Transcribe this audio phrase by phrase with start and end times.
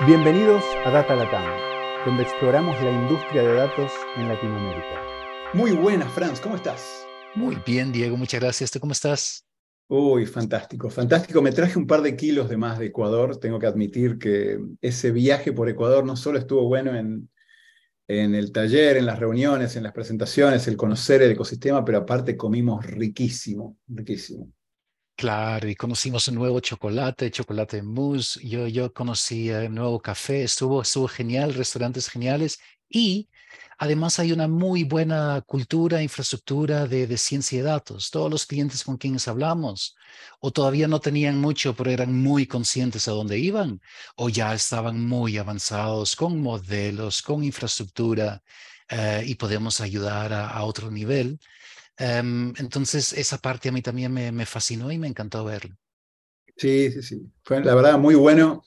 [0.00, 1.46] Bienvenidos a Data Latam,
[2.04, 5.00] donde exploramos la industria de datos en Latinoamérica.
[5.54, 7.06] Muy buenas, Franz, ¿cómo estás?
[7.36, 8.72] Muy bien, Diego, muchas gracias.
[8.72, 9.46] ¿Tú cómo estás?
[9.86, 11.40] Uy, fantástico, fantástico.
[11.40, 13.36] Me traje un par de kilos de más de Ecuador.
[13.36, 17.30] Tengo que admitir que ese viaje por Ecuador no solo estuvo bueno en,
[18.08, 22.36] en el taller, en las reuniones, en las presentaciones, el conocer el ecosistema, pero aparte
[22.36, 24.50] comimos riquísimo, riquísimo.
[25.16, 28.40] Claro, y conocimos un nuevo chocolate, chocolate mousse.
[28.42, 32.58] Yo, yo conocí el nuevo café, estuvo, estuvo genial, restaurantes geniales.
[32.88, 33.28] Y
[33.78, 38.10] además hay una muy buena cultura, infraestructura de, de ciencia y datos.
[38.10, 39.94] Todos los clientes con quienes hablamos,
[40.40, 43.80] o todavía no tenían mucho, pero eran muy conscientes a dónde iban,
[44.16, 48.42] o ya estaban muy avanzados con modelos, con infraestructura,
[48.88, 51.38] eh, y podemos ayudar a otro nivel.
[51.96, 55.76] Em, entonces, esa parte a mí también me, fascinó y me encantó verlo.
[56.56, 57.32] Sí, sí, sí.
[57.42, 58.64] Fue la verdad muy bueno,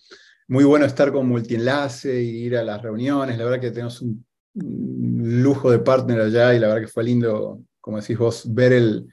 [0.48, 3.38] muy bueno estar con multienlace y ir a las reuniones.
[3.38, 7.62] La verdad que tenemos un, lujo de partner allá y la verdad que fue lindo,
[7.79, 9.07] como decís vos, ver el,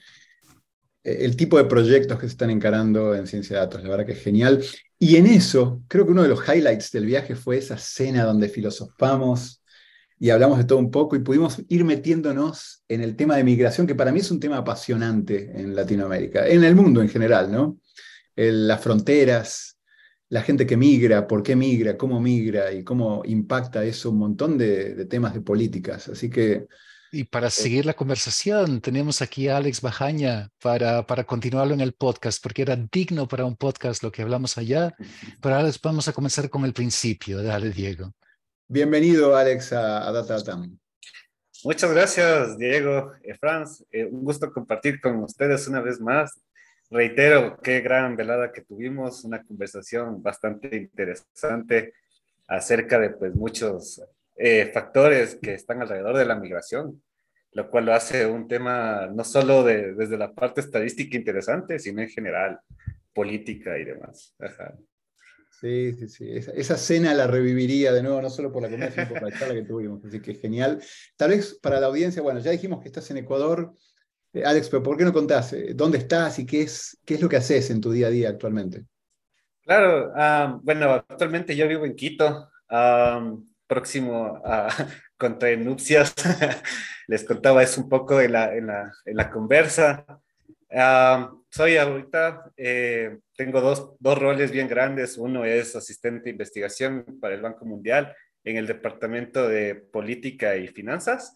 [1.03, 3.83] el tipo de proyectos que se están encarando en ciencia de datos.
[3.83, 4.65] La verdad que es genial.
[4.99, 8.49] Y en eso, creo que uno de los highlights del viaje fue esa cena donde
[8.49, 9.63] filosofamos
[10.19, 13.87] y hablamos de todo un poco y pudimos ir metiéndonos en el tema de migración,
[13.87, 17.79] que para mí es un tema apasionante en Latinoamérica, en el mundo en general, ¿no?
[18.37, 19.79] El, las fronteras,
[20.29, 24.59] la gente que migra, por qué migra, cómo migra y cómo impacta eso un montón
[24.59, 26.09] de, de temas de políticas.
[26.09, 26.67] Así que...
[27.13, 31.93] Y para seguir la conversación, tenemos aquí a Alex Bajaña para, para continuarlo en el
[31.93, 34.93] podcast, porque era digno para un podcast lo que hablamos allá.
[35.41, 37.41] Pero ahora vamos a comenzar con el principio.
[37.41, 38.13] Dale, Diego.
[38.75, 40.77] Bienvenido, Alex, a, a DataTam.
[41.63, 43.13] Muchas gracias, Diego.
[43.23, 46.43] Eh, Franz, eh, un gusto compartir con ustedes una vez más.
[46.91, 51.93] Reitero, qué gran velada que tuvimos, una conversación bastante interesante
[52.49, 54.03] acerca de pues, muchos
[54.35, 57.01] eh, factores que están alrededor de la migración,
[57.53, 62.03] lo cual lo hace un tema no solo de, desde la parte estadística interesante, sino
[62.03, 62.59] en general,
[63.13, 64.35] política y demás.
[64.41, 64.75] Ajá.
[65.65, 66.31] Sí, sí, sí.
[66.31, 69.33] Esa, esa, cena la reviviría de nuevo, no solo por la comida, sino por la
[69.39, 70.05] charla que tuvimos.
[70.05, 70.83] Así que genial.
[71.17, 73.73] Tal vez para la audiencia, bueno, ya dijimos que estás en Ecuador.
[74.35, 77.23] Eh, Alex, pero ¿por qué no contás eh, dónde estás y qué es, qué es
[77.23, 78.85] lo que haces en tu día a día actualmente?
[79.63, 84.69] Claro, um, bueno, actualmente yo vivo en Quito, um, próximo a
[85.17, 86.13] contra nupcias.
[87.07, 90.05] Les contaba eso un poco en la, en la, en la conversa.
[90.69, 95.17] Um, soy ahorita, eh, tengo dos, dos, roles bien grandes.
[95.17, 100.67] Uno es asistente de investigación para el Banco Mundial en el Departamento de Política y
[100.67, 101.33] Finanzas.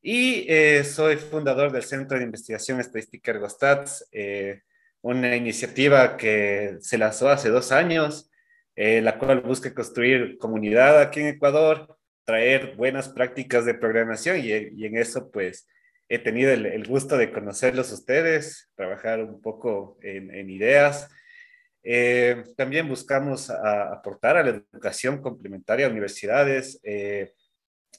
[0.00, 4.62] Y eh, soy fundador del Centro de Investigación Estadística Ergostats, eh,
[5.02, 8.30] una iniciativa que se lanzó hace dos años,
[8.76, 14.48] eh, la cual busca construir comunidad aquí en Ecuador, traer buenas prácticas de programación y,
[14.48, 15.66] y en eso pues
[16.10, 21.08] he tenido el, el, gusto de conocerlos ustedes, trabajar un poco en, en ideas.
[21.84, 27.32] Eh, también buscamos a, aportar a la educación complementaria a universidades eh,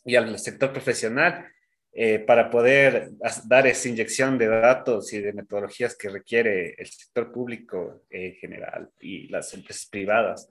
[0.03, 1.47] y al sector profesional
[1.93, 3.11] eh, para poder
[3.45, 8.89] dar esa inyección de datos y de metodologías que requiere el sector público en general
[8.99, 10.49] y las empresas privadas.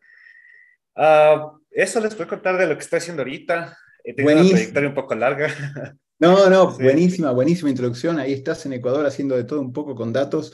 [0.97, 3.77] Uh, eso les voy a contar de lo que estoy haciendo ahorita.
[4.03, 4.48] He tenido Buenísimo.
[4.48, 5.48] una trayectoria un poco larga.
[6.20, 8.19] No, no, buenísima, buenísima introducción.
[8.19, 10.53] Ahí estás en Ecuador haciendo de todo un poco con datos.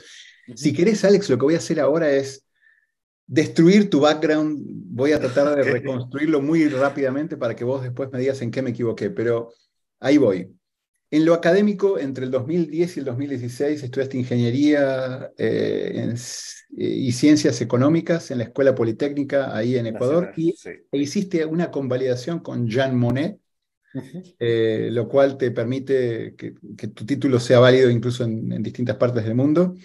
[0.55, 2.47] Si querés, Alex, lo que voy a hacer ahora es
[3.27, 4.61] destruir tu background.
[4.65, 8.61] Voy a tratar de reconstruirlo muy rápidamente para que vos después me digas en qué
[8.61, 9.51] me equivoqué, pero
[9.99, 10.57] ahí voy.
[11.11, 16.15] En lo académico, entre el 2010 y el 2016, estudiaste ingeniería eh, en,
[16.69, 20.69] y ciencias económicas en la Escuela Politécnica, ahí en Ecuador, y sí.
[20.91, 23.37] e hiciste una convalidación con Jean Monnet,
[24.39, 28.97] eh, lo cual te permite que, que, tu título sea válido incluso en, en distintas
[28.97, 29.75] partes del mundo.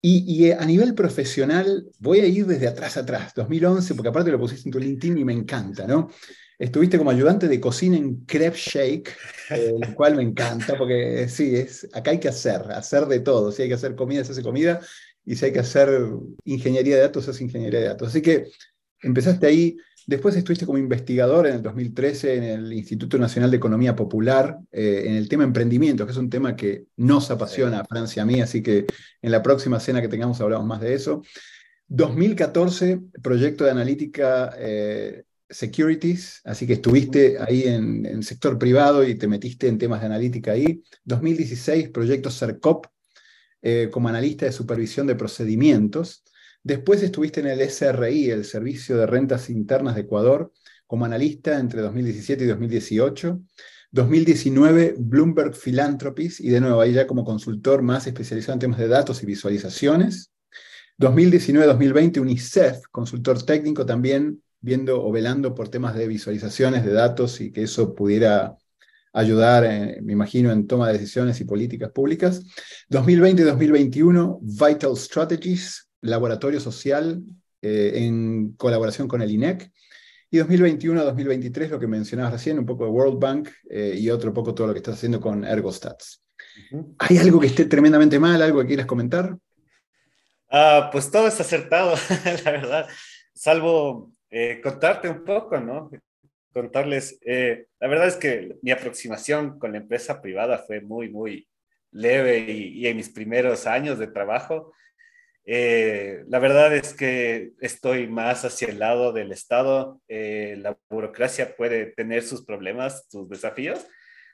[0.00, 4.38] Y, y, a nivel profesional, voy a ir desde atrás atrás, 2011, porque aparte lo
[4.38, 6.10] pusiste en tu LinkedIn y me encanta, ¿no?
[6.58, 9.16] Estuviste como ayudante de cocina en Crepe Shake,
[9.50, 13.50] eh, el cual me encanta, porque sí, es, acá hay que hacer, hacer de todo.
[13.50, 14.80] Si hay que hacer comida, se hace comida,
[15.24, 15.88] y si hay que hacer
[16.44, 18.08] ingeniería de datos, se hace ingeniería de datos.
[18.08, 18.48] Así que
[19.02, 23.96] empezaste ahí, Después estuviste como investigador en el 2013 en el Instituto Nacional de Economía
[23.96, 28.20] Popular, eh, en el tema emprendimiento, que es un tema que nos apasiona a Francia
[28.20, 28.86] y a mí, así que
[29.22, 31.22] en la próxima cena que tengamos hablamos más de eso.
[31.88, 39.14] 2014, proyecto de analítica eh, Securities, así que estuviste ahí en, el sector privado y
[39.14, 40.82] te metiste en temas de analítica ahí.
[41.04, 42.86] 2016, proyecto CERCOP,
[43.62, 46.24] eh, como analista de supervisión de procedimientos.
[46.64, 50.50] Después estuviste en el SRI, el Servicio de Rentas Internas de Ecuador,
[50.86, 53.38] como analista entre 2017 y 2018.
[53.90, 58.88] 2019, Bloomberg Philanthropies, y de nuevo ahí ya como consultor más especializado en temas de
[58.88, 60.32] datos y visualizaciones.
[60.98, 67.52] 2019-2020, UNICEF, consultor técnico también viendo o velando por temas de visualizaciones de datos y
[67.52, 68.56] que eso pudiera
[69.12, 72.42] ayudar, eh, me imagino, en toma de decisiones y políticas públicas.
[72.88, 77.22] 2020-2021, Vital Strategies, laboratorio social
[77.62, 79.70] eh, en colaboración con el INEC.
[80.30, 84.54] Y 2021-2023, lo que mencionabas recién, un poco de World Bank eh, y otro poco
[84.54, 86.24] todo lo que estás haciendo con Ergostats.
[86.98, 89.36] ¿Hay algo que esté tremendamente mal, algo que quieras comentar?
[90.50, 91.94] Ah, pues todo es acertado,
[92.44, 92.86] la verdad,
[93.32, 95.90] salvo eh, contarte un poco, ¿no?
[96.52, 101.48] Contarles, eh, la verdad es que mi aproximación con la empresa privada fue muy, muy
[101.90, 104.72] leve y, en mis primeros años de trabajo,
[105.46, 110.00] eh, la verdad es que estoy más hacia el lado del Estado.
[110.08, 113.86] la burocracia puede tener sus problemas, sus desafíos.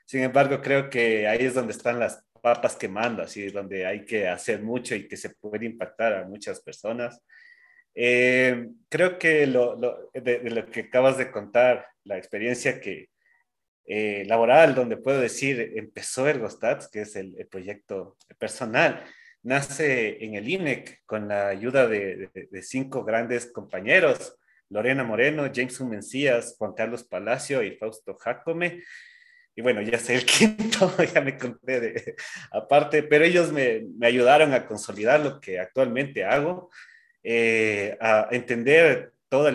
[0.05, 4.27] Sin embargo, creo que ahí es donde están las papas quemando, así donde hay que
[4.27, 7.21] hacer mucho y que se puede impactar a muchas personas.
[7.93, 9.77] Eh, creo que lo,
[10.13, 13.09] de, lo que acabas de contar, la experiencia que
[13.85, 19.03] eh, laboral, donde puedo decir, empezó Ergostats, que es el, proyecto personal,
[19.43, 22.29] nace en el INEC con la ayuda de,
[22.61, 24.37] cinco grandes compañeros,
[24.69, 28.83] Lorena Moreno, James Mencías, Juan Carlos Palacio y Fausto Jacome.
[29.55, 32.15] Y bueno, ya sé el quinto, ya me conté
[32.51, 36.69] aparte, pero ellos me, me ayudaron a consolidar lo que actualmente hago
[37.23, 39.53] eh, a entender toda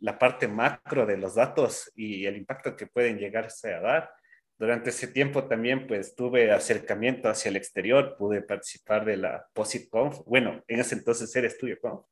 [0.00, 4.10] la parte macro de los datos y el impacto que pueden llegarse a dar.
[4.58, 10.18] Durante ese tiempo también pues tuve acercamiento hacia el exterior, pude participar de la POSITConf,
[10.26, 12.04] bueno, en ese entonces era Estudio Conf.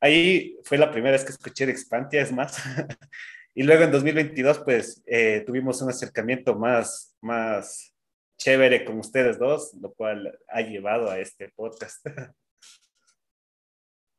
[0.00, 2.58] Ahí fue la primera vez que escuché de Expantia, es más.
[3.54, 7.94] y luego en 2022 pues eh, tuvimos un acercamiento más, más
[8.36, 12.04] chévere con ustedes dos, lo cual ha llevado a este podcast.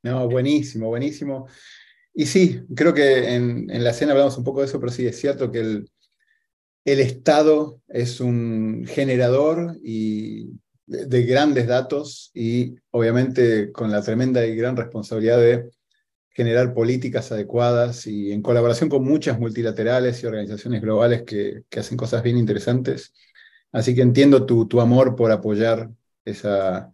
[0.04, 1.48] No, buenísimo, buenísimo.
[2.12, 5.20] Y sí, creo que en, la escena hablamos un poco de eso, pero sí es
[5.20, 5.92] cierto que el,
[6.86, 14.76] el Estado es un generador de, grandes datos y obviamente con la tremenda y gran
[14.76, 15.70] responsabilidad de
[16.30, 22.24] generar políticas adecuadas y en colaboración con muchas multilaterales y organizaciones globales que, hacen cosas
[22.24, 23.14] bien interesantes.
[23.72, 25.90] Así que entiendo tu, amor por apoyar
[26.26, 26.92] esa,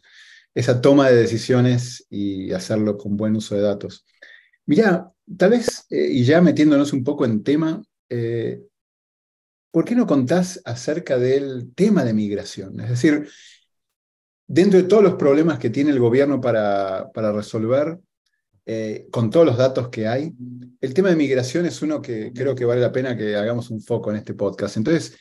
[0.53, 4.05] esa toma de decisiones y hacerlo con buen uso de datos.
[4.65, 8.61] Mira, tal vez, eh, y ya metiéndonos un poco en tema, eh,
[9.77, 12.79] ¿por qué no contás acerca del tema de migración?
[12.79, 13.29] Es decir,
[14.47, 17.99] dentro de todos los problemas que tiene el gobierno para, para resolver,
[18.65, 20.33] eh, con todos los datos que hay,
[20.81, 23.79] el tema de migración es uno que creo que vale la pena que hagamos un
[23.79, 24.77] foco en este podcast.
[24.77, 25.15] Entonces,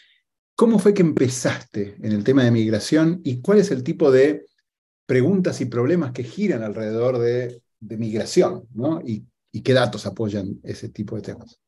[0.54, 4.46] ¿cómo fue que empezaste en el tema de migración y cuál es el tipo de
[5.04, 9.02] preguntas y problemas que giran alrededor de, migración, ¿no?
[9.04, 9.26] Y,
[9.62, 11.60] qué datos apoyan ese tipo de temas.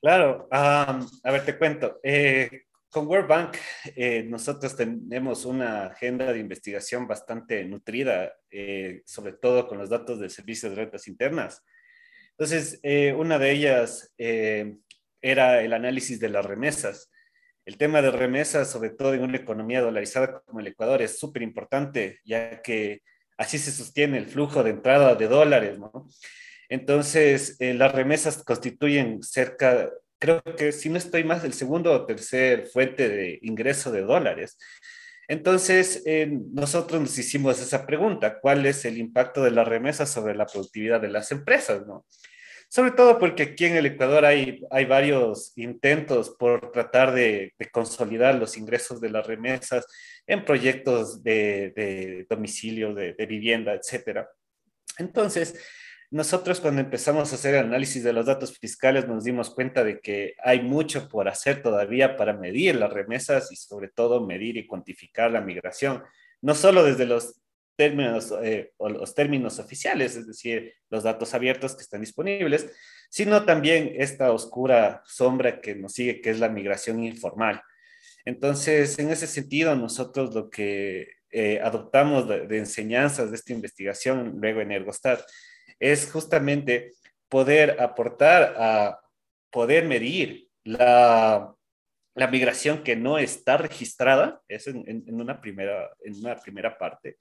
[0.00, 2.00] Claro, a ver, te cuento.
[2.02, 3.56] Eh, con World Bank
[3.94, 10.18] eh, nosotros tenemos una agenda de investigación bastante nutrida, eh, sobre todo con los datos
[10.18, 11.62] del Servicio de Rentas Internas.
[12.30, 12.80] Entonces,
[13.18, 17.10] una de ellas era el análisis de las remesas.
[17.66, 21.42] El tema de remesas, sobre todo en una economía dolarizada como el Ecuador, es súper
[21.42, 23.02] importante, ya que
[23.36, 26.08] así se sostiene el flujo de entrada de dólares, ¿no?
[26.70, 32.06] Entonces, eh, las remesas constituyen cerca, creo que si no estoy más, el segundo o
[32.06, 34.56] tercer fuente de ingreso de dólares.
[35.28, 40.34] Entonces, eh, nosotros nos hicimos esa pregunta, ¿cuál es el impacto de las remesas sobre
[40.34, 42.06] la productividad de las empresas, no?
[42.70, 48.36] sobre todo porque aquí en el Ecuador hay, hay varios intentos por tratar de, consolidar
[48.36, 49.84] los ingresos de las remesas
[50.24, 54.24] en proyectos de, domicilio, de, vivienda, etc.
[54.98, 55.58] Entonces,
[56.10, 60.00] nosotros cuando empezamos a hacer el análisis de los datos fiscales nos dimos cuenta de
[60.00, 64.66] que hay mucho por hacer todavía para medir las remesas y sobre todo medir y
[64.66, 66.02] cuantificar la migración,
[66.42, 67.40] no solo desde los
[67.76, 72.70] términos eh, los términos oficiales, es decir, los datos abiertos que están disponibles,
[73.08, 77.62] sino también esta oscura sombra que nos sigue, que es la migración informal.
[78.24, 84.38] Entonces, en ese sentido, nosotros lo que eh, adoptamos de, de, enseñanzas de esta investigación,
[84.40, 85.20] luego en Ergostat,
[85.80, 86.92] es justamente
[87.28, 89.00] poder aportar a
[89.50, 91.54] poder medir la
[92.14, 97.16] la migración que no está registrada, es en, una, primera, en una primera parte,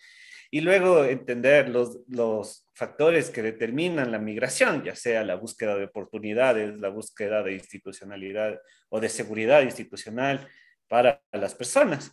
[0.51, 5.85] y luego entender los, los factores que determinan la migración, ya sea la búsqueda de
[5.85, 10.47] oportunidades, la búsqueda de institucionalidad o de seguridad institucional
[10.87, 12.11] para las personas.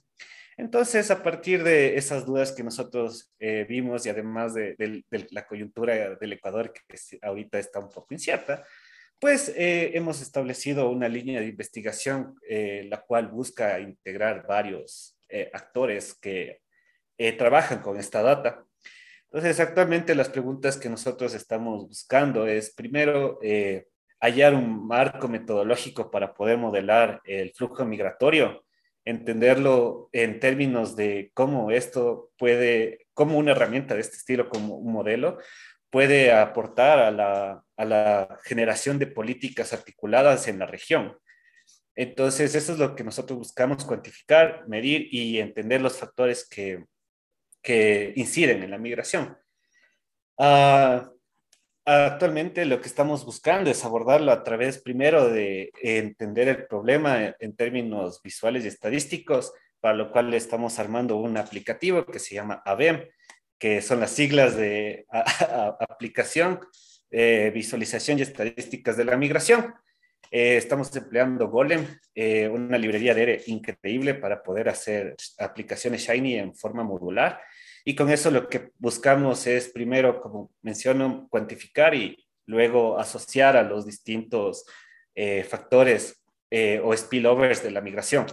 [0.58, 6.14] Entonces, a partir de esas dudas que nosotros eh, vimos y además de, la coyuntura
[6.16, 8.64] del Ecuador, que ahorita está un poco incierta,
[9.18, 15.18] pues eh, hemos establecido una línea de investigación, eh, la cual busca integrar varios
[15.52, 16.60] actores que
[17.36, 18.64] trabajan con esta data.
[19.24, 23.40] Entonces, actualmente las preguntas que nosotros estamos buscando es, primero,
[24.20, 28.65] hallar un marco metodológico para poder modelar el flujo migratorio
[29.06, 34.92] entenderlo en términos de cómo esto puede, cómo una herramienta de este estilo, como un
[34.92, 35.38] modelo,
[35.88, 41.16] puede aportar a la, a la generación de políticas articuladas en la región.
[41.94, 46.84] Entonces, eso es lo que nosotros buscamos cuantificar, medir y entender los factores que,
[47.62, 49.38] que inciden en la migración.
[50.36, 51.15] Uh,
[51.88, 57.54] Actualmente lo que estamos buscando es abordarlo a través primero de entender el problema en
[57.54, 63.04] términos visuales y estadísticos, para lo cual estamos armando un aplicativo que se llama AVEM,
[63.56, 65.06] que son las siglas de
[65.88, 66.58] aplicación,
[67.08, 69.72] eh, visualización y estadísticas de la migración.
[70.32, 76.34] Eh, estamos empleando Golem, eh, una librería de R increíble para poder hacer aplicaciones Shiny
[76.34, 77.40] en forma modular
[77.88, 83.62] y con eso lo que buscamos es primero, como menciono, cuantificar y luego asociar a
[83.62, 84.64] los distintos
[85.14, 88.26] eh, factores eh, o spillovers de la migración.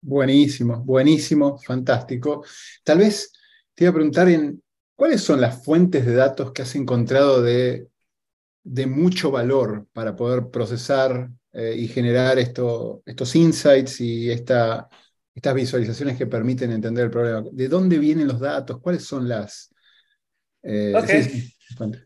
[0.00, 2.46] Buenísimo, buenísimo, fantástico.
[2.82, 3.30] Tal vez
[3.74, 4.62] te iba a preguntar en
[4.96, 7.88] cuáles son las fuentes de datos que has encontrado de,
[8.64, 14.88] de mucho valor para poder procesar eh, y generar esto, estos insights y esta,
[15.34, 17.42] estas visualizaciones que permiten entender el problema.
[17.50, 18.80] ¿De dónde vienen los datos?
[18.80, 19.74] ¿Cuáles son las...
[20.62, 20.92] Eh,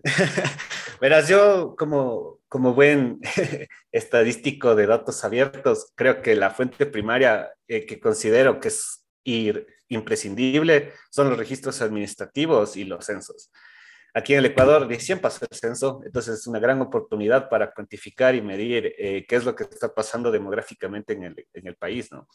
[1.01, 3.21] Verás, yo como, como buen
[3.93, 9.67] estadístico de datos abiertos, creo que la fuente primaria eh, que considero que es ir,
[9.89, 13.51] imprescindible son los registros administrativos y los censos.
[14.15, 18.35] Aquí en el Ecuador recién pasó el censo, entonces es una gran oportunidad para cuantificar
[18.35, 22.11] y medir eh, qué es lo que está pasando demográficamente en el, en el país,
[22.11, 22.27] ¿no?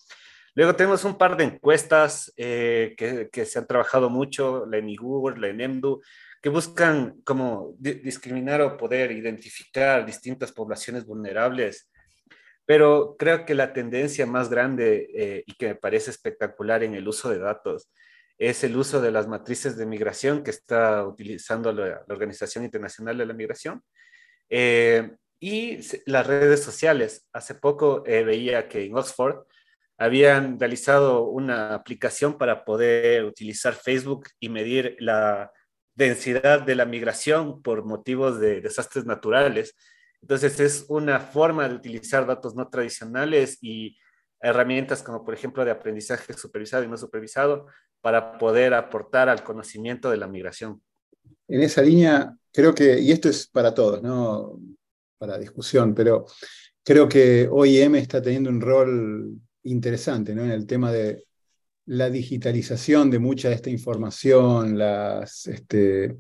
[0.54, 2.94] Luego tenemos un par de encuestas eh,
[3.32, 6.02] que, se han trabajado mucho, la ENIGUR, la ENEMDU,
[6.42, 11.90] que buscan como discriminar o poder identificar distintas poblaciones vulnerables.
[12.66, 17.08] Pero creo que la tendencia más grande eh, y que me parece espectacular en el
[17.08, 17.90] uso de datos
[18.38, 23.26] es el uso de las matrices de migración que está utilizando la, Organización Internacional de
[23.26, 23.82] la Migración.
[24.50, 27.28] Eh, y las redes sociales.
[27.34, 29.46] Hace poco veía que en Oxford
[29.98, 35.52] habían realizado una aplicación para poder utilizar Facebook y medir la
[35.96, 39.76] densidad de la migración por motivos de desastres naturales.
[40.22, 43.98] Entonces es una forma de utilizar datos no tradicionales y
[44.40, 47.68] herramientas como por ejemplo de aprendizaje supervisado y no supervisado
[48.02, 50.82] para poder aportar al conocimiento de la migración.
[51.48, 54.60] En esa línea, creo que, y esto es para todos, ¿no?
[55.20, 56.26] Para discusión, pero
[56.84, 60.44] creo que OIM está teniendo un rol interesante ¿no?
[60.44, 61.26] en el tema de
[61.86, 66.16] la digitalización de mucha de esta información, las, este,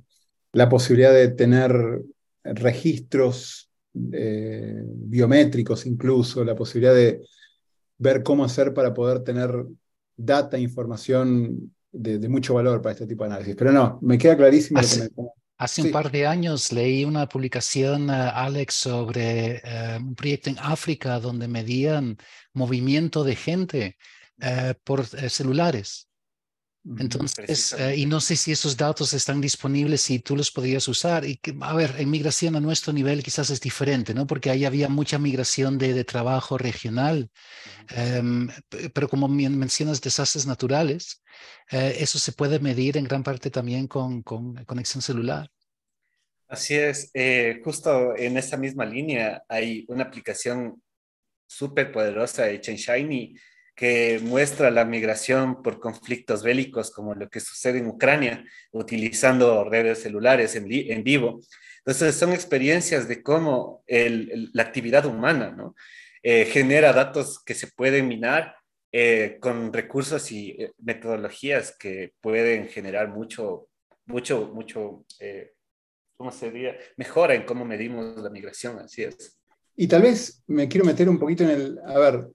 [0.53, 2.01] la posibilidad de tener
[2.43, 3.69] registros
[4.11, 7.21] eh, biométricos incluso, la posibilidad de
[7.97, 9.51] ver cómo hacer para poder tener
[10.15, 13.55] data, información de, mucho valor para este tipo de análisis.
[13.55, 14.79] Pero no, me queda clarísimo.
[15.61, 20.57] Hace, un par de años leí una publicación, uh, Alex, sobre eh, un proyecto en
[20.57, 22.17] África donde medían
[22.53, 23.97] movimiento de gente
[24.41, 26.10] eh, por celulares.
[26.97, 31.25] Entonces, eh, y no sé si esos datos están disponibles, si tú los podrías usar.
[31.25, 34.25] Y que, a ver, en migración a nuestro nivel quizás es diferente, ¿no?
[34.25, 37.29] Porque ahí había mucha migración de, de trabajo regional.
[37.89, 38.49] Em,
[38.93, 41.21] pero como mencionas desastres naturales,
[41.69, 45.49] eso se puede medir en gran parte también con, con conexión celular.
[46.47, 47.11] Así es,
[47.63, 50.81] justo en esa misma línea hay una aplicación
[51.47, 53.35] súper poderosa en Shiny
[53.81, 60.03] que muestra la migración por conflictos bélicos como lo que sucede en Ucrania, utilizando redes
[60.03, 61.41] celulares en, vivo.
[61.79, 65.73] Entonces son experiencias de cómo la actividad humana ¿no?
[66.21, 68.55] Eh, genera datos que se pueden minar
[68.91, 73.67] eh, con recursos y eh, metodologías que pueden generar mucho,
[74.05, 75.05] mucho, mucho,
[76.17, 76.77] ¿cómo se diría?
[76.97, 79.39] Mejora en cómo medimos la migración, así es.
[79.75, 82.27] Y tal vez me quiero meter un poquito en el, a ver,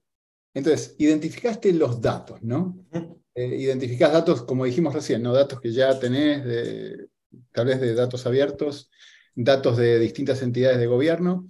[0.56, 2.78] entonces, identificaste los datos, ¿no?
[3.34, 5.34] Eh, identificás datos, como dijimos recién, ¿no?
[5.34, 7.08] Datos que ya tenés, de,
[7.52, 8.90] tal vez de datos abiertos,
[9.34, 11.46] datos de distintas entidades de gobierno.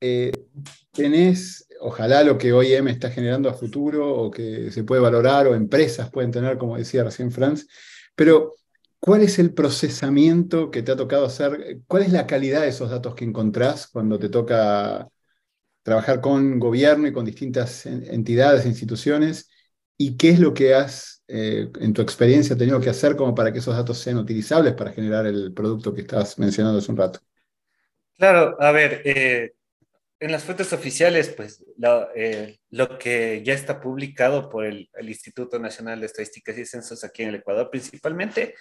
[0.00, 0.32] Eh,
[0.90, 5.54] tenés, ojalá lo que OIM está generando a futuro o que se puede valorar o
[5.54, 7.66] empresas pueden tener, como decía recién Franz,
[8.14, 8.54] pero
[9.00, 11.82] ¿cuál es el procesamiento que te ha tocado hacer?
[11.86, 15.10] ¿Cuál es la calidad de esos datos que encontrás cuando te toca
[15.82, 19.50] trabajar con gobierno y con distintas entidades e instituciones?
[19.96, 23.52] ¿Y qué es lo que has, eh, en tu experiencia, tenido que hacer como para
[23.52, 27.20] que esos datos sean utilizables para generar el producto que estás mencionando hace un rato?
[28.16, 29.52] Claro, a ver, eh,
[30.18, 31.62] en las fuentes oficiales, pues
[32.14, 37.22] eh, lo, que ya está publicado por el, Instituto Nacional de Estadísticas y Censos aquí
[37.22, 38.54] en el Ecuador principalmente,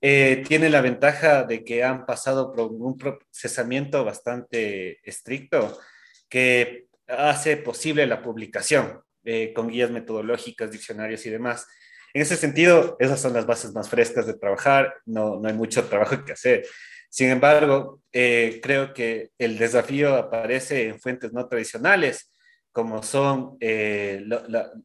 [0.00, 5.78] tiene la ventaja de que han pasado por un procesamiento bastante estricto
[6.28, 9.04] que hace posible la publicación.
[9.26, 11.66] Eh, con guías metodológicas, diccionarios y demás.
[12.12, 15.84] En ese sentido, esas son las bases más frescas de trabajar, no, no hay mucho
[15.88, 16.66] trabajo que hacer.
[17.08, 22.30] Sin embargo, eh, creo que el desafío aparece en fuentes no tradicionales,
[22.70, 24.22] como son eh,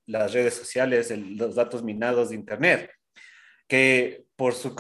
[0.06, 2.92] las redes sociales, los datos minados de Internet,
[3.68, 4.74] que por su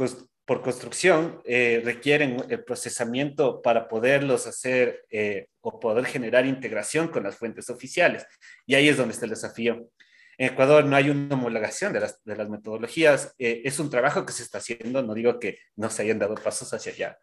[0.50, 7.22] por construcción eh, requieren el procesamiento para poderlos hacer eh, o poder generar integración con
[7.22, 8.25] las fuentes oficiales.
[8.65, 9.91] Y ahí es donde está el desafío.
[10.39, 13.36] En Ecuador no hay una homologación de las, de las metodologías.
[13.38, 16.34] Eh, es un trabajo que se está haciendo, no digo que no se hayan dado
[16.34, 17.20] pasos hacia allá.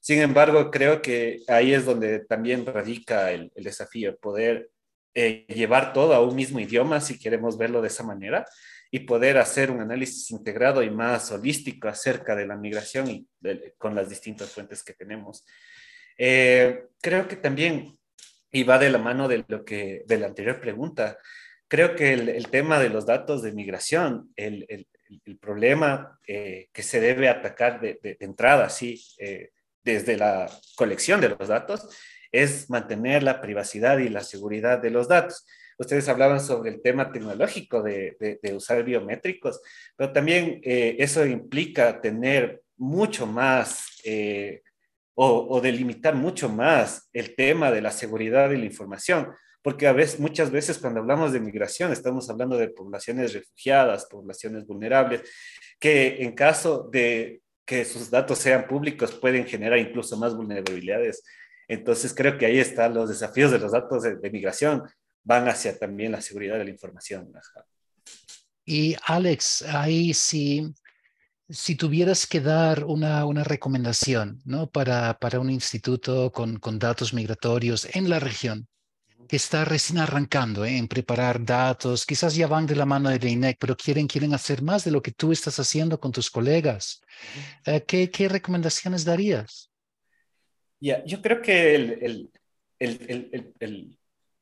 [0.00, 4.70] Sin embargo, creo que ahí es donde también radica el, el desafío, poder
[5.12, 8.46] llevar todo a un mismo idioma, si queremos verlo de esa manera,
[8.90, 13.28] y poder hacer un análisis integrado y más holístico acerca de la migración y
[13.78, 15.44] con las distintas fuentes que tenemos.
[16.18, 17.98] Eh, creo que también,
[18.50, 21.18] y va de la mano de lo que de la anterior pregunta,
[21.68, 24.88] creo que el, tema de los datos de migración, el, el,
[25.24, 29.50] el problema eh, que se debe atacar de, de, entrada, sí, eh,
[29.84, 31.88] desde la colección de los datos,
[32.32, 35.46] es mantener la privacidad y la seguridad de los datos
[35.80, 39.62] ustedes hablaban sobre el tema tecnológico de, usar biométricos,
[39.96, 44.62] pero también eh, eso implica tener mucho más eh,
[45.14, 49.28] o, delimitar mucho más el tema de la seguridad y la información,
[49.62, 54.66] porque a veces, muchas veces cuando hablamos de migración estamos hablando de poblaciones refugiadas, poblaciones
[54.66, 55.22] vulnerables,
[55.78, 61.22] que en caso de que sus datos sean públicos pueden generar incluso más vulnerabilidades.
[61.68, 64.82] Entonces creo que ahí están los desafíos de los datos de migración,
[65.22, 67.32] van hacia también la seguridad de la información.
[68.64, 70.72] Y Alex, ahí sí,
[71.48, 74.70] si tuvieras que dar una, una recomendación ¿no?
[74.70, 78.68] para, para un instituto con, con datos migratorios en la región,
[79.30, 80.76] que está recién arrancando ¿eh?
[80.76, 84.60] en preparar datos, quizás ya van de la mano de INEC, pero quieren, quieren hacer
[84.60, 87.00] más de lo que tú estás haciendo con tus colegas.
[87.64, 89.70] Eh, ¿qué, ¿qué, recomendaciones darías?
[90.80, 92.30] Ya, yo creo que el, el,
[92.80, 93.99] el, el,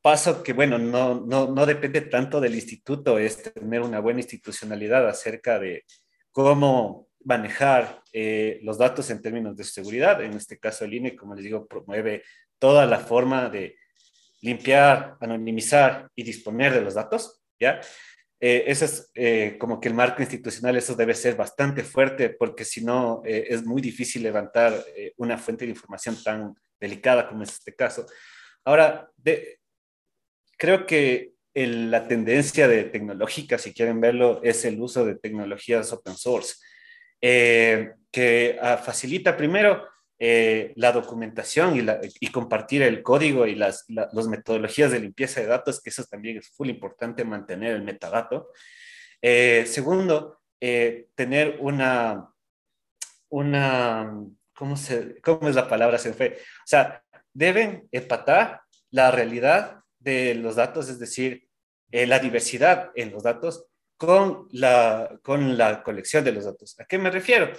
[0.08, 5.06] paso que, bueno, no, no, no depende tanto del instituto, es tener una buena institucionalidad
[5.06, 5.84] acerca de
[6.32, 10.24] cómo manejar eh, los datos en términos de seguridad.
[10.24, 12.22] En este caso, el INE, como les digo, promueve
[12.58, 13.76] toda la forma de
[14.40, 17.78] limpiar, anonimizar y disponer de los datos, ¿ya?
[18.40, 22.64] Eh, eso es eh, como que el marco institucional, eso debe ser bastante fuerte, porque
[22.64, 24.72] si no, es muy difícil levantar
[25.18, 28.06] una fuente de información tan delicada como es este caso.
[28.64, 29.58] Ahora, de,
[30.58, 36.16] creo que la tendencia de tecnológica, si quieren verlo, es el uso de tecnologías open
[36.16, 36.56] source,
[37.20, 39.84] eh, que ah, facilita primero
[40.18, 41.76] eh, la documentación
[42.20, 43.86] y, compartir el código y las,
[44.28, 48.50] metodologías de limpieza de datos, que eso también es muy importante mantener el metadato.
[49.20, 52.28] Eh, segundo, tener una,
[53.28, 54.12] una
[54.54, 55.98] ¿cómo, se, ¿cómo es la palabra?
[55.98, 56.38] Se fue.
[56.40, 61.48] O sea, deben empatar la realidad de los datos, es decir,
[61.90, 66.78] eh, la diversidad en los datos con la, con la colección de los datos.
[66.78, 67.50] ¿A qué me refiero?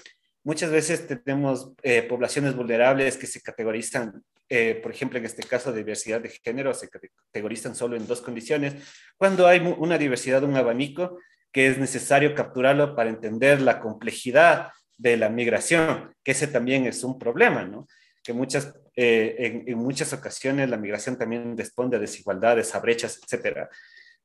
[0.43, 5.73] Muchas veces tenemos eh, poblaciones vulnerables que se categorizan, eh, por ejemplo, en este caso
[5.73, 8.75] diversidad de género, se categorizan solo en dos condiciones.
[9.17, 11.19] Cuando hay una diversidad, un abanico,
[11.51, 17.03] que es necesario capturarlo para entender la complejidad de la migración, que ese también es
[17.03, 17.87] un problema, ¿no?
[18.23, 23.69] que muchas, eh, en, muchas ocasiones la migración también responde a desigualdades, a brechas, etcétera,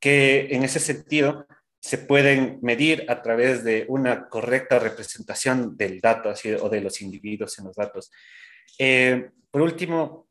[0.00, 1.46] que en ese sentido
[1.78, 7.02] se pueden medir a través de una correcta representación del dato así, o de los
[7.02, 8.10] individuos en los datos.
[8.80, 10.26] Eh, por último,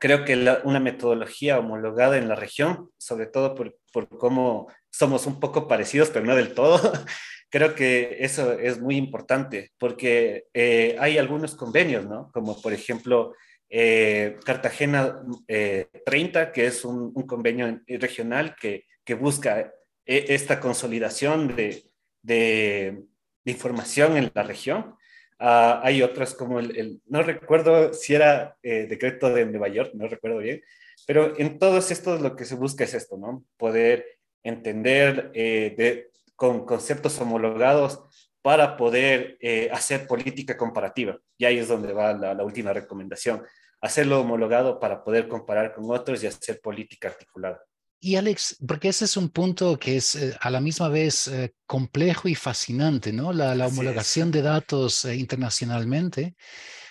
[0.00, 5.40] creo que una metodología homologada en la región, sobre todo por, por cómo somos un
[5.40, 6.80] poco parecidos, pero no del todo,
[7.50, 12.30] creo que eso es muy importante porque eh, hay algunos convenios, ¿no?
[12.32, 13.34] Como por ejemplo
[13.68, 18.84] eh, Cartagena 30, eh, que es un, convenio regional que,
[19.18, 19.72] busca
[20.04, 23.04] esta consolidación de,
[23.44, 24.94] información en la región.
[25.38, 30.38] Ah, hay otras como el, no recuerdo si era decreto de Nueva York, no recuerdo
[30.38, 30.62] bien,
[31.06, 33.44] pero en todos estos lo que se busca es esto, ¿no?
[33.56, 34.06] Poder
[34.42, 38.04] entender de, con conceptos homologados
[38.44, 41.18] para poder eh, hacer política comparativa.
[41.38, 43.42] Y ahí es donde va la, última recomendación,
[43.80, 47.62] hacerlo homologado para poder comparar con otros y hacer política articulada.
[48.00, 51.54] Y Alex, porque ese es un punto que es eh, a la misma vez eh,
[51.66, 53.32] complejo y fascinante, ¿no?
[53.32, 56.36] La, homologación de datos internacionalmente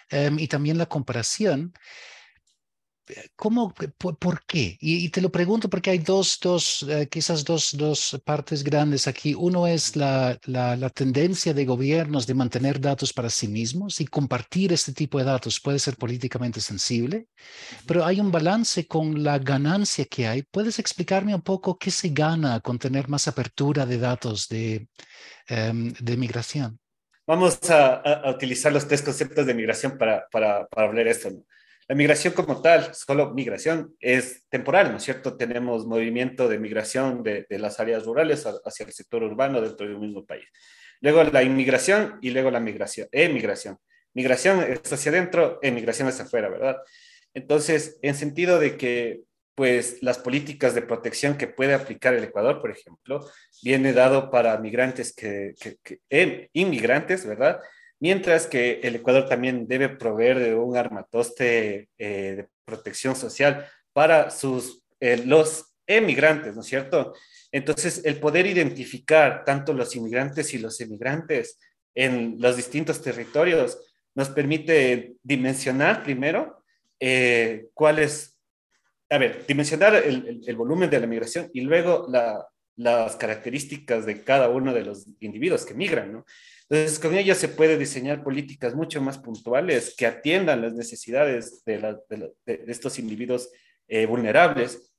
[0.10, 1.72] em, y también la comparación.
[3.36, 4.78] ¿Cómo, por, qué?
[4.80, 9.34] Y, te lo pregunto porque hay dos, dos eh, quizás dos, dos, partes grandes aquí.
[9.34, 14.72] Uno es la, la, tendencia de gobiernos de mantener datos para sí mismos y compartir
[14.72, 17.28] este tipo de datos puede ser políticamente sensible,
[17.86, 20.44] pero hay un balance con la ganancia que hay.
[20.44, 24.88] ¿Puedes explicarme un poco qué se gana con tener más apertura de datos de,
[25.48, 26.80] em, de migración?
[27.28, 31.30] Vamos a, a, utilizar los tres conceptos de migración para, para, para hablar esto.
[31.30, 31.44] ¿no?
[31.88, 35.36] La migración como tal, solo migración, es temporal, ¿no es cierto?
[35.36, 40.02] Tenemos movimiento de migración de, las áreas rurales hacia el sector urbano dentro de un
[40.02, 40.46] mismo país.
[41.02, 43.78] Luego la inmigración y luego la migración, emigración.
[44.14, 46.78] Migración es hacia adentro, emigración es afuera, ¿verdad?
[47.34, 49.22] Entonces, en sentido de que,
[49.56, 53.30] pues, las políticas de protección que puede aplicar el Ecuador, por ejemplo,
[53.62, 57.60] viene dado para migrantes que, que, em, inmigrantes, ¿verdad?
[58.04, 64.30] Mientras que el Ecuador también debe proveer de un armatoste eh, de protección social para
[64.30, 67.14] sus, eh, los emigrantes, ¿no es cierto?
[67.50, 71.58] Entonces, el poder identificar tanto los inmigrantes y los emigrantes
[71.96, 73.80] en los distintos territorios
[74.16, 76.62] nos permite dimensionar primero
[77.00, 78.38] eh, cuál es,
[79.10, 84.26] a ver, dimensionar el, el, volumen de la migración y luego la, las características de
[84.26, 86.26] cada uno de los individuos que migran, ¿no?
[86.70, 92.32] Entonces, con ello se puede diseñar políticas mucho más puntuales que atiendan las necesidades de,
[92.68, 93.50] estos individuos
[93.88, 94.94] eh, vulnerables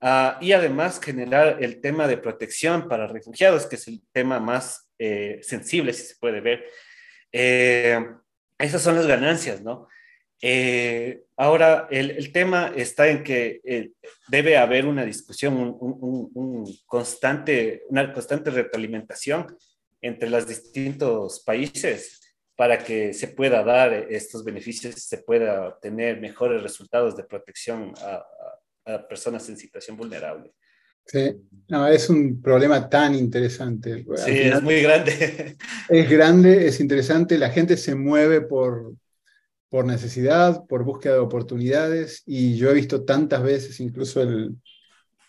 [0.00, 4.90] ah, y además generar el tema de protección para refugiados, que es el tema más
[4.98, 6.64] eh, sensible, si se puede ver.
[7.32, 7.98] Eh,
[8.58, 9.88] esas son las ganancias, ¿no?
[11.36, 13.90] ahora, el, tema está en que
[14.28, 19.46] debe haber una discusión, un, constante, una constante retroalimentación
[20.06, 22.20] entre los distintos países
[22.56, 28.24] para que se pueda dar estos beneficios se pueda tener mejores resultados de protección a,
[29.08, 30.52] personas en situación vulnerable.
[31.04, 31.34] Sí,
[31.68, 34.06] no, es un problema tan interesante.
[34.24, 35.56] Sí, es muy grande.
[35.88, 38.94] Es grande, es interesante, la gente se mueve por,
[39.68, 44.54] por necesidad, por búsqueda de oportunidades, y yo he visto tantas veces incluso el,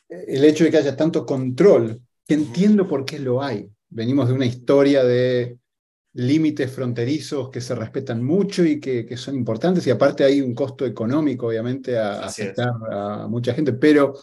[0.08, 4.34] el hecho de que haya tanto control, que entiendo por qué lo hay venimos de
[4.34, 5.58] una historia de
[6.14, 10.86] límites fronterizos que se respetan mucho y que, son importantes, y aparte hay un costo
[10.86, 14.16] económico, obviamente, a, aceptar a mucha gente, pero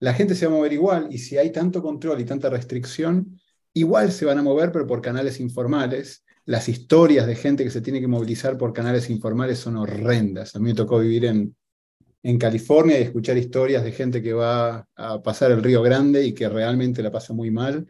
[0.00, 3.40] la gente se va a mover igual, y si hay tanto control y tanta restricción,
[3.74, 6.24] igual se van a mover, pero por canales informales.
[6.46, 10.56] Las historias de gente que se tiene que movilizar por canales informales son horrendas.
[10.56, 11.54] A mí me tocó vivir en,
[12.24, 16.32] en California y escuchar historias de gente que va a pasar el Río Grande y
[16.32, 17.86] que realmente la pasa muy mal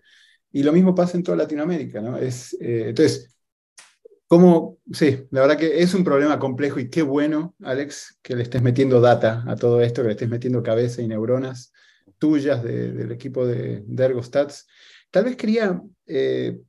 [0.53, 2.17] y lo mismo pasa en toda Latinoamérica, ¿no?
[2.19, 3.37] Es, eh, entonces,
[4.27, 4.79] ¿cómo?
[4.93, 8.63] Sí, la verdad que es un problema complejo y qué bueno, Alex, que le estés
[8.63, 11.73] metiendo data a todo esto, que le estés metiendo cabeza y neuronas
[12.19, 14.69] tuyas del equipo de, de, Ergostats.
[15.11, 16.61] Tal vez quería, eh,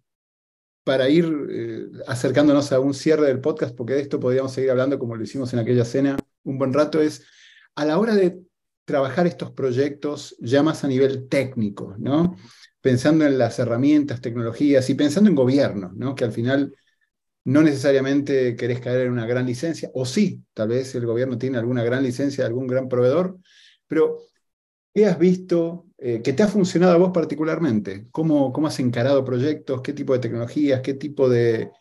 [0.84, 4.98] para ir eh, acercándonos a un cierre del podcast, porque de esto podríamos seguir hablando
[4.98, 7.24] como lo hicimos en aquella cena un buen rato, es
[7.76, 8.42] a la hora de
[8.86, 12.36] trabajar estos proyectos ya más a nivel técnico, ¿no?
[12.82, 16.16] Pensando en las herramientas, tecnologías y pensando en gobierno, ¿no?
[16.16, 16.76] que al final
[17.44, 21.58] no necesariamente querés caer en una gran licencia, o sí, tal vez el gobierno tiene
[21.58, 23.38] alguna gran licencia, algún gran proveedor,
[23.88, 24.20] pero
[24.94, 28.08] ¿qué has visto eh, que te ha funcionado a vos particularmente?
[28.12, 29.82] ¿Cómo, ¿Cómo has encarado proyectos?
[29.82, 30.82] ¿Qué tipo de tecnologías?
[30.82, 31.72] ¿Qué tipo de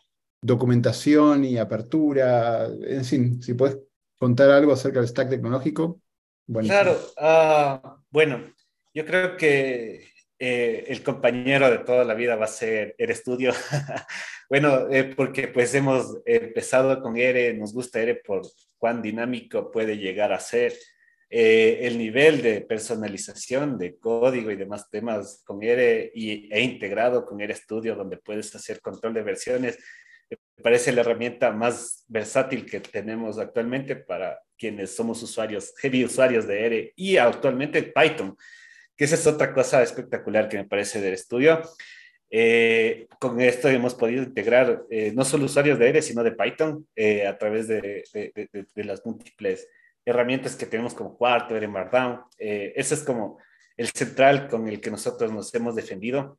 [0.41, 2.67] documentación y apertura?
[2.83, 3.77] En fin, si puedes
[4.17, 5.99] contar algo acerca del stack tecnológico.
[6.45, 8.43] Claro, ah, bueno,
[8.93, 10.11] yo creo que
[10.43, 13.53] eh, el compañero de toda la vida va a ser el estudio.
[14.49, 18.41] bueno, eh, porque pues hemos empezado con ERE, nos gusta ERE por
[18.79, 20.73] cuán dinámico puede llegar a ser.
[21.29, 27.23] Eh, el nivel de personalización de código y demás temas con ERE y, e integrado
[27.23, 29.77] con ERE Studio, donde puedes hacer control de versiones,
[30.27, 36.47] me parece la herramienta más versátil que tenemos actualmente para quienes somos usuarios, heavy usuarios
[36.47, 38.35] de ERE y actualmente Python
[39.01, 41.59] que esa es otra cosa espectacular que me parece del estudio.
[42.29, 46.87] Eh, con esto hemos podido integrar eh, no solo usuarios de R, sino de Python
[46.95, 49.67] eh, a través de, de, las múltiples
[50.05, 52.25] herramientas que tenemos como Quarto, R Markdown.
[52.37, 53.39] ese es como
[53.75, 56.37] el central con el que nosotros nos hemos defendido.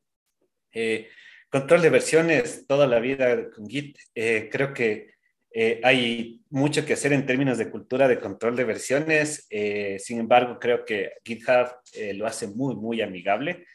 [1.50, 3.98] control de versiones toda la vida con Git.
[4.14, 5.14] creo que
[5.54, 9.46] eh, hay mucho que hacer en términos de cultura de control de versiones.
[9.50, 13.66] Eh, sin embargo, creo que GitHub eh, lo hace muy, muy amigable.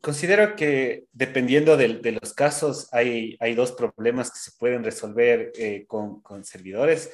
[0.00, 5.52] considero que dependiendo de, de, los casos, hay, hay dos problemas que se pueden resolver
[5.86, 7.10] con, con, servidores,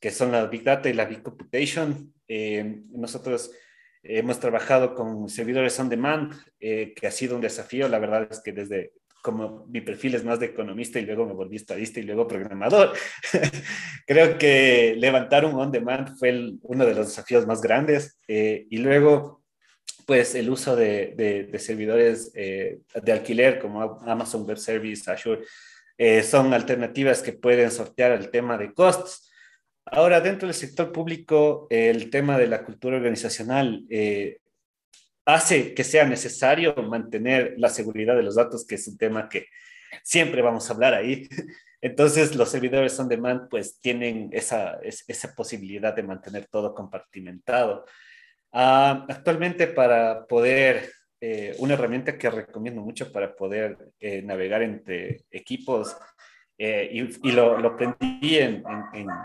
[0.00, 2.12] que son la Big Data y la Big Computation.
[2.90, 3.50] nosotros
[4.02, 7.88] hemos trabajado con servidores on demand, que ha sido un desafío.
[7.88, 8.92] La verdad es que desde
[9.24, 12.92] como mi perfil es más de economista y luego me volví estadista y luego programador,
[14.06, 18.18] creo que levantar un on-demand fue uno de los desafíos más grandes.
[18.28, 19.42] Eh, y luego,
[20.04, 21.14] pues el uso de,
[21.50, 25.40] de, servidores eh, de alquiler como Amazon Web Service, Azure,
[25.96, 29.32] eh, son alternativas que pueden sortear el tema de costos.
[29.86, 33.86] Ahora, dentro del sector público, el tema de la cultura organizacional
[35.24, 39.46] hace que sea necesario mantener la seguridad de los datos, que es un tema que
[40.02, 41.28] siempre vamos a hablar ahí.
[41.80, 47.84] Entonces, los servidores on demand pues tienen esa, esa posibilidad de mantener todo compartimentado.
[48.52, 55.24] Ah, actualmente, para poder, eh, una herramienta que recomiendo mucho para poder eh, navegar entre
[55.30, 55.96] equipos,
[56.56, 58.62] eh, y, lo, lo, aprendí en,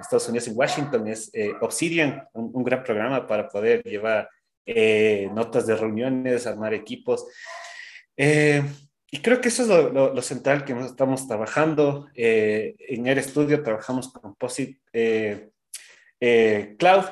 [0.02, 1.32] Estados Unidos, en Washington, es
[1.62, 4.28] Obsidian, un, gran programa para poder llevar
[4.76, 7.26] eh, notas de reuniones, armar equipos.
[8.16, 8.64] Eh,
[9.12, 12.08] y creo que eso es lo, central que estamos trabajando.
[12.14, 14.78] Eh, en el estudio trabajamos con POSIT
[16.78, 17.06] Cloud.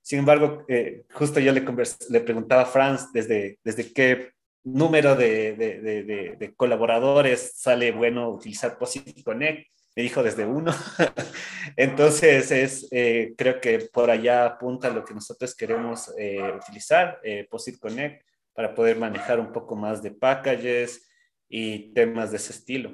[0.00, 0.66] Sin embargo,
[1.12, 1.64] justo yo le,
[2.10, 4.32] le preguntaba a Franz desde, desde qué
[4.64, 10.72] número de, de, de, colaboradores sale bueno utilizar POSIT Connect me dijo desde uno.
[11.76, 17.46] Entonces, es, eh, creo que por allá apunta lo que nosotros queremos eh, utilizar, eh,
[17.48, 21.06] POSIT Connect, para poder manejar un poco más de packages
[21.48, 22.92] y temas de ese estilo.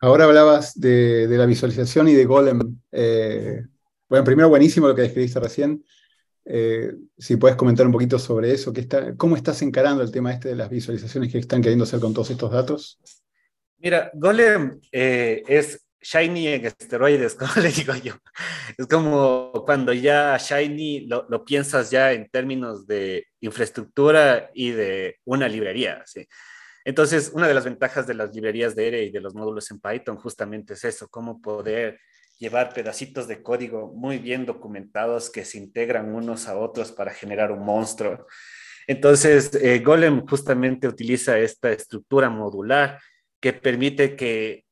[0.00, 2.78] Ahora hablabas de, la visualización y de Golem.
[4.08, 5.84] bueno, primero buenísimo lo que describiste recién.
[7.16, 10.56] si puedes comentar un poquito sobre eso, está, ¿cómo estás encarando el tema este de
[10.56, 13.00] las visualizaciones que están queriendo hacer con todos estos datos?
[13.78, 18.14] Mira, Golem eh, es Shiny en esteroides, como le digo yo.
[18.76, 25.48] Es como cuando ya Shiny lo, piensas ya en términos de infraestructura y de una
[25.48, 26.02] librería.
[26.06, 26.26] ¿sí?
[26.84, 29.80] Entonces, una de las ventajas de las librerías de ERE y de los módulos en
[29.80, 32.00] Python justamente es eso, cómo poder
[32.38, 37.50] llevar pedacitos de código muy bien documentados que se integran unos a otros para generar
[37.50, 38.26] un monstruo.
[38.86, 42.98] Entonces, eh, Golem justamente utiliza esta estructura modular
[43.40, 44.64] que permite que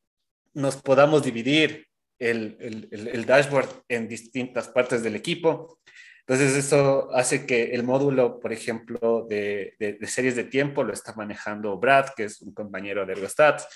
[0.54, 1.86] nos podamos dividir
[2.18, 5.78] el, el, dashboard en distintas partes del equipo.
[6.20, 11.14] Entonces eso hace que el módulo, por ejemplo, de, de, series de tiempo lo está
[11.14, 13.68] manejando Brad, que es un compañero de Ergostats.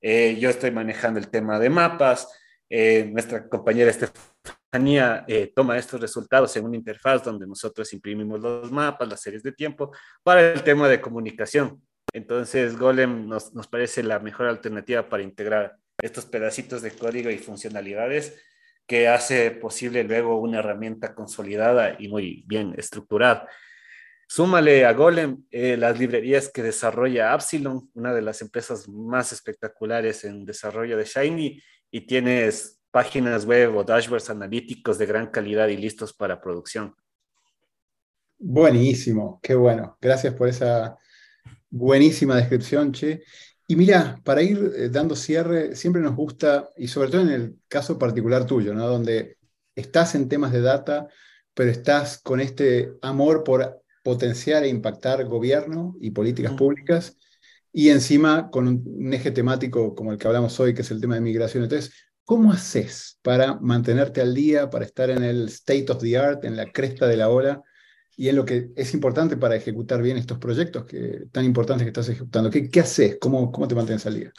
[0.00, 2.28] Eh, yo estoy manejando el tema de mapas.
[2.70, 8.70] Eh, nuestra compañera Estefanía eh, toma estos resultados en una interfaz donde nosotros imprimimos los
[8.70, 9.90] mapas, las series de tiempo,
[10.22, 11.82] para el tema de comunicación.
[12.12, 18.40] Entonces, Golem nos, parece la mejor alternativa para integrar estos pedacitos de código y funcionalidades
[18.86, 23.48] que hace posible luego una herramienta consolidada y muy bien estructurada.
[24.26, 30.24] Súmale a Golem eh, las librerías que desarrolla Absilon, una de las empresas más espectaculares
[30.24, 35.76] en desarrollo de Shiny, y tienes páginas web o dashboards analíticos de gran calidad y
[35.76, 36.94] listos para producción.
[38.38, 39.96] Buenísimo, qué bueno.
[40.00, 40.98] Gracias por esa
[41.70, 43.22] Buenísima descripción, Che.
[43.66, 47.56] Y mira, para ir eh, dando cierre, siempre nos gusta, y sobre todo en el
[47.68, 48.86] caso particular tuyo, ¿no?
[48.86, 49.36] donde
[49.74, 51.06] estás en temas de data,
[51.52, 57.16] pero estás con este amor por potenciar e impactar gobierno y políticas públicas,
[57.70, 61.16] y encima con un, eje temático como el que hablamos hoy, que es el tema
[61.16, 61.62] de migración.
[61.62, 61.92] Entonces,
[62.24, 66.56] ¿cómo haces para mantenerte al día, para estar en el state of the art, en
[66.56, 67.62] la cresta de la ola,
[68.18, 71.90] y en lo que es importante para ejecutar bien estos proyectos que, tan importantes que
[71.90, 72.50] estás ejecutando.
[72.50, 73.16] ¿Qué, qué haces?
[73.20, 74.32] ¿Cómo, ¿Cómo te mantienes al día?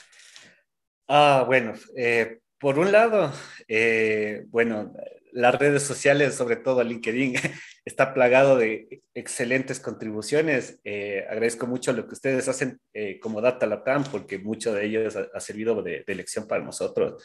[1.08, 3.32] Ah, bueno, eh, por un lado,
[3.70, 4.92] eh, bueno,
[5.32, 7.36] las redes sociales, sobre todo LinkedIn,
[7.86, 10.82] está plagado de excelentes contribuciones.
[10.84, 12.82] Eh, agradezco mucho lo que ustedes hacen
[13.22, 17.24] como Data Latam, porque mucho de ellos ha, servido de, de, lección para nosotros.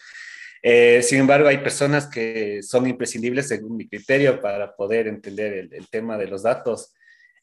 [0.67, 5.75] Eh, sin embargo, hay personas que son imprescindibles, según mi criterio, para poder entender el,
[5.75, 6.95] el tema de los datos.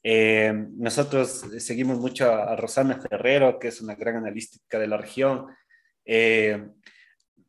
[0.04, 5.46] nosotros seguimos mucho a, a, Rosana Ferrero, que es una gran analítica de la región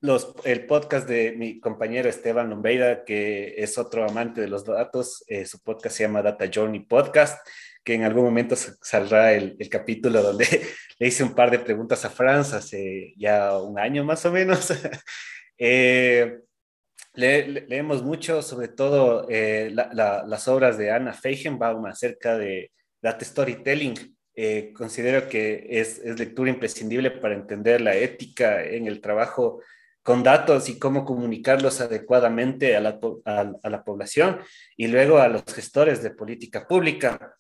[0.03, 5.25] los, el podcast de mi compañero Esteban Lombeida, que es otro amante de los datos.
[5.29, 7.47] Eh, su podcast se llama Data Journey Podcast,
[7.85, 10.45] que en algún momento saldrá el, el, capítulo donde
[10.99, 14.73] le hice un par de preguntas a Franz hace ya un año más o menos.
[15.65, 16.41] eh,
[17.15, 22.37] le, le, leemos mucho, sobre todo eh, la, la, las obras de Anna Feigenbaum acerca
[22.37, 23.95] de data storytelling.
[24.35, 29.63] Eh, considero que es, es lectura imprescindible para entender la ética en el trabajo
[30.03, 34.41] con datos y cómo comunicarlos adecuadamente a la, a, a la población
[34.77, 37.37] y luego a los gestores de política pública.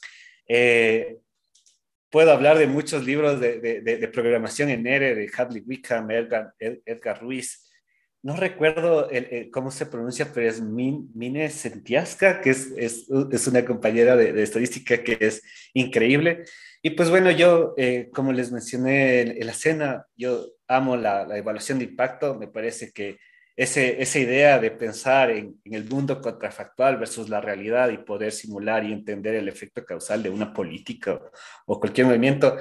[0.47, 1.17] Eh,
[2.09, 6.55] puedo hablar de muchos libros de, de, de, programación en R, de Hadley Wickham, Edgar,
[6.61, 7.72] Edgar Ruiz.
[8.23, 9.09] No recuerdo
[9.53, 14.41] cómo se pronuncia, pero es Min, Mine Sentiasca, que es, es, es una compañera de,
[14.43, 15.43] estadística que es
[15.75, 16.45] increíble.
[16.83, 21.37] Y pues bueno, yo, eh, como les mencioné en, la cena, yo amo la, la,
[21.37, 22.37] evaluación de impacto.
[22.37, 23.19] Me parece que
[23.57, 28.85] ese, esa idea de pensar en, el mundo contrafactual versus la realidad y poder simular
[28.85, 31.21] y entender el efecto causal de una política
[31.67, 32.57] o cualquier movimiento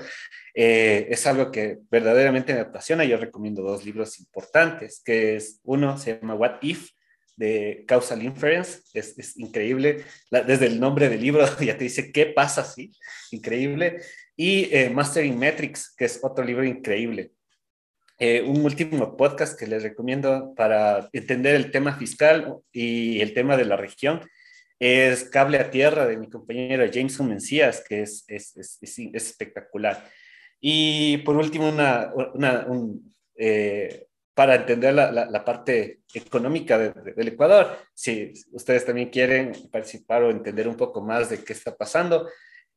[0.53, 3.05] eh, es algo que verdaderamente me apasiona.
[3.05, 6.89] Yo recomiendo dos libros importantes, que es uno se llama What If,
[7.35, 12.61] de Causal Inference, es, increíble, desde el nombre del libro ya te dice qué pasa
[12.61, 12.91] así,
[13.31, 14.01] increíble,
[14.35, 17.31] y eh, Mastering Metrics, que es otro libro increíble.
[18.19, 23.57] Eh, un último podcast que les recomiendo para entender el tema fiscal y el tema
[23.57, 24.21] de la región
[24.77, 28.79] es Cable a Tierra de mi compañero Jameson Mencías, que es, es
[29.13, 30.07] espectacular.
[30.61, 36.91] Y por último, una, una un, eh, para entender la, la, la parte económica de,
[36.91, 37.77] de, del Ecuador.
[37.93, 42.29] Si ustedes también quieren participar o entender un poco más de qué está pasando,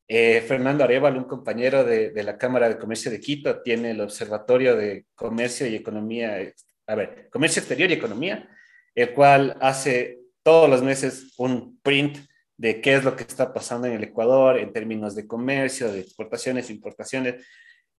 [0.06, 4.00] eh, Fernando Arevalo, un compañero de, de, la Cámara de Comercio de Quito, tiene el
[4.00, 6.52] Observatorio de Comercio y Economía,
[6.86, 8.48] a ver, Comercio Exterior y Economía,
[8.94, 12.18] el cual hace todos los meses un print
[12.56, 16.00] de qué es lo que está pasando en el Ecuador en términos de comercio, de
[16.00, 17.46] exportaciones, importaciones,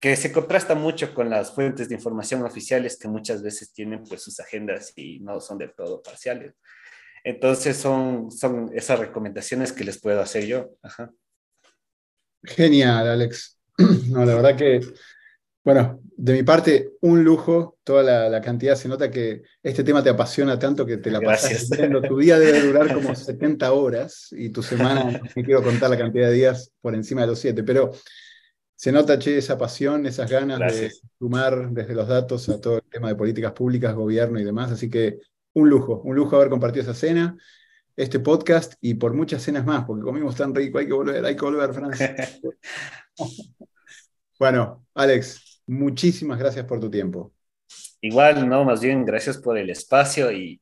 [0.05, 4.21] que se contrasta mucho con las fuentes de información oficiales que muchas veces tienen pues
[4.21, 6.53] sus agendas y no son del todo parciales.
[7.23, 10.69] Entonces son, son esas recomendaciones que les puedo hacer yo.
[10.83, 11.11] Ajá.
[12.43, 13.57] Genial, Alex.
[14.09, 14.79] No, la verdad que,
[15.63, 20.03] bueno, de mi parte, un lujo, toda la, la, cantidad, se nota que este tema
[20.03, 21.67] te apasiona tanto que te la pasas.
[22.07, 25.97] Tu día debe durar como 70 horas y tu semana, no me quiero contar la
[25.97, 27.89] cantidad de días por encima de los 7, pero
[28.85, 31.01] se nota, che, esa pasión, esas ganas Gracias.
[31.01, 34.71] de sumar desde los datos a todo el tema de políticas públicas, gobierno y demás.
[34.71, 35.17] Así que
[35.53, 37.35] un lujo, un lujo haber compartido esa cena,
[37.95, 41.35] este podcast y por muchas cenas más, porque comimos tan rico, hay que volver, hay
[41.35, 42.15] que volver, Francia.
[44.39, 47.33] bueno, Alex, muchísimas gracias por tu tiempo.
[48.01, 50.61] Igual, no, más bien, gracias por el espacio y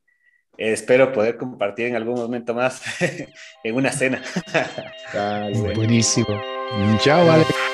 [0.56, 2.80] espero poder compartir en algún momento más
[3.62, 4.22] en una cena.
[5.12, 6.40] Dale, Buenísimo.
[7.00, 7.73] Chao, Alex.